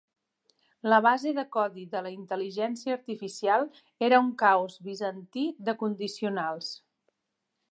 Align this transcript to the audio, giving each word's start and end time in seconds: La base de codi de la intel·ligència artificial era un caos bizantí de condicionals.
La 0.93 0.97
base 1.05 1.33
de 1.39 1.43
codi 1.55 1.83
de 1.91 2.01
la 2.07 2.13
intel·ligència 2.15 2.97
artificial 3.01 3.69
era 4.11 4.23
un 4.25 4.35
caos 4.43 4.83
bizantí 4.89 5.49
de 5.69 5.81
condicionals. 5.85 6.77